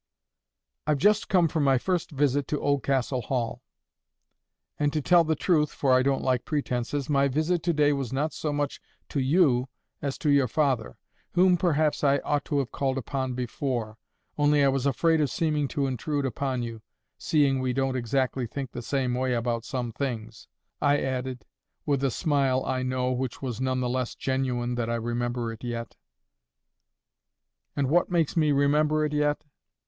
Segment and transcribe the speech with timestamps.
[0.87, 3.61] "I've just come from my first visit to Oldcastle Hall.
[4.79, 8.11] And, to tell the truth, for I don't like pretences, my visit to day was
[8.11, 9.69] not so much to you
[10.01, 10.97] as to your father,
[11.33, 13.99] whom, perhaps, I ought to have called upon before,
[14.39, 16.81] only I was afraid of seeming to intrude upon you,
[17.19, 20.47] seeing we don't exactly think the same way about some things,"
[20.81, 25.51] I added—with a smile, I know, which was none the less genuine that I remember
[25.53, 25.95] it yet.
[27.75, 29.43] And what makes me remember it yet?